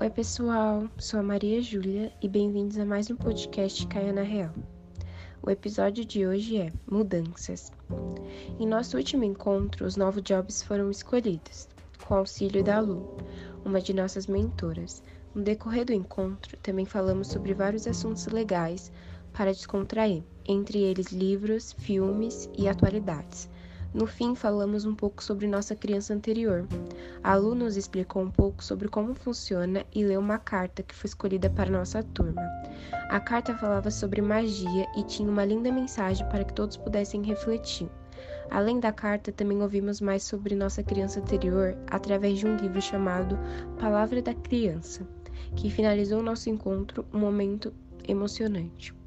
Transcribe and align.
Oi, 0.00 0.08
pessoal, 0.10 0.88
sou 0.96 1.18
a 1.18 1.24
Maria 1.24 1.60
Júlia 1.60 2.12
e 2.22 2.28
bem-vindos 2.28 2.78
a 2.78 2.84
mais 2.84 3.10
um 3.10 3.16
podcast 3.16 3.84
Caia 3.88 4.12
na 4.12 4.22
Real. 4.22 4.54
O 5.42 5.50
episódio 5.50 6.04
de 6.04 6.24
hoje 6.24 6.56
é 6.56 6.72
Mudanças. 6.88 7.72
Em 8.60 8.64
nosso 8.64 8.96
último 8.96 9.24
encontro, 9.24 9.84
os 9.84 9.96
novos 9.96 10.22
jobs 10.22 10.62
foram 10.62 10.88
escolhidos, 10.88 11.68
com 12.06 12.14
auxílio 12.14 12.62
da 12.62 12.78
Lu, 12.78 13.16
uma 13.64 13.80
de 13.80 13.92
nossas 13.92 14.28
mentoras. 14.28 15.02
No 15.34 15.42
decorrer 15.42 15.84
do 15.84 15.92
encontro, 15.92 16.56
também 16.58 16.84
falamos 16.84 17.26
sobre 17.26 17.52
vários 17.52 17.84
assuntos 17.88 18.28
legais 18.28 18.92
para 19.32 19.52
descontrair, 19.52 20.22
entre 20.46 20.78
eles 20.78 21.08
livros, 21.08 21.72
filmes 21.72 22.48
e 22.56 22.68
atualidades. 22.68 23.50
No 23.94 24.06
fim, 24.06 24.34
falamos 24.34 24.84
um 24.84 24.94
pouco 24.94 25.24
sobre 25.24 25.46
nossa 25.46 25.74
criança 25.74 26.12
anterior. 26.12 26.66
A 27.22 27.34
Lu 27.34 27.54
nos 27.54 27.76
explicou 27.76 28.22
um 28.22 28.30
pouco 28.30 28.62
sobre 28.62 28.86
como 28.86 29.14
funciona 29.14 29.84
e 29.94 30.04
leu 30.04 30.20
uma 30.20 30.38
carta 30.38 30.82
que 30.82 30.94
foi 30.94 31.08
escolhida 31.08 31.48
para 31.48 31.70
nossa 31.70 32.02
turma. 32.02 32.42
A 33.08 33.18
carta 33.18 33.56
falava 33.56 33.90
sobre 33.90 34.20
magia 34.20 34.86
e 34.94 35.02
tinha 35.04 35.30
uma 35.30 35.44
linda 35.44 35.72
mensagem 35.72 36.28
para 36.28 36.44
que 36.44 36.52
todos 36.52 36.76
pudessem 36.76 37.22
refletir. 37.22 37.88
Além 38.50 38.78
da 38.78 38.92
carta, 38.92 39.32
também 39.32 39.62
ouvimos 39.62 40.00
mais 40.00 40.22
sobre 40.22 40.54
nossa 40.54 40.82
criança 40.82 41.20
anterior 41.20 41.76
através 41.86 42.38
de 42.38 42.46
um 42.46 42.56
livro 42.56 42.82
chamado 42.82 43.38
Palavra 43.78 44.20
da 44.20 44.34
Criança, 44.34 45.06
que 45.56 45.70
finalizou 45.70 46.22
nosso 46.22 46.50
encontro 46.50 47.06
um 47.12 47.18
momento 47.18 47.72
emocionante. 48.06 48.97